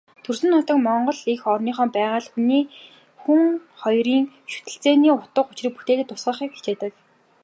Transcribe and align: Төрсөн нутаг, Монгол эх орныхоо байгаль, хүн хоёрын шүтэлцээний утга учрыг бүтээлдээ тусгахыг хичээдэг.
Төрсөн 0.25 0.49
нутаг, 0.53 0.77
Монгол 0.87 1.19
эх 1.33 1.41
орныхоо 1.53 1.87
байгаль, 1.97 2.31
хүн 3.23 3.41
хоёрын 3.81 4.23
шүтэлцээний 4.51 5.13
утга 5.17 5.41
учрыг 5.49 5.73
бүтээлдээ 5.75 6.07
тусгахыг 6.09 6.51
хичээдэг. 6.55 6.93